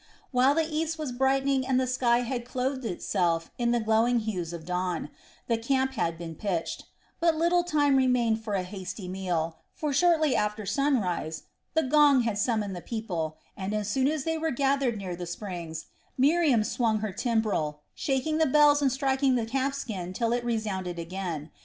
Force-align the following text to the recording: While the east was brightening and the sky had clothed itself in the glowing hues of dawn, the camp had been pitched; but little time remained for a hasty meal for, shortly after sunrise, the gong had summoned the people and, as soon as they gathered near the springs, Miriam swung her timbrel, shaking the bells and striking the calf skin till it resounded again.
While 0.31 0.55
the 0.55 0.67
east 0.67 0.97
was 0.97 1.11
brightening 1.11 1.63
and 1.63 1.79
the 1.79 1.85
sky 1.85 2.21
had 2.21 2.43
clothed 2.43 2.85
itself 2.85 3.51
in 3.59 3.69
the 3.69 3.79
glowing 3.79 4.17
hues 4.21 4.51
of 4.51 4.65
dawn, 4.65 5.11
the 5.47 5.59
camp 5.59 5.91
had 5.93 6.17
been 6.17 6.33
pitched; 6.33 6.85
but 7.19 7.35
little 7.37 7.63
time 7.63 7.97
remained 7.97 8.43
for 8.43 8.55
a 8.55 8.63
hasty 8.63 9.07
meal 9.07 9.57
for, 9.75 9.93
shortly 9.93 10.35
after 10.35 10.65
sunrise, 10.65 11.43
the 11.75 11.83
gong 11.83 12.21
had 12.21 12.39
summoned 12.39 12.75
the 12.75 12.81
people 12.81 13.37
and, 13.55 13.75
as 13.75 13.89
soon 13.89 14.07
as 14.07 14.23
they 14.23 14.39
gathered 14.55 14.97
near 14.97 15.15
the 15.15 15.27
springs, 15.27 15.85
Miriam 16.17 16.63
swung 16.63 17.01
her 17.01 17.13
timbrel, 17.13 17.81
shaking 17.93 18.39
the 18.39 18.47
bells 18.47 18.81
and 18.81 18.91
striking 18.91 19.35
the 19.35 19.45
calf 19.45 19.75
skin 19.75 20.13
till 20.13 20.33
it 20.33 20.43
resounded 20.43 20.97
again. 20.97 21.51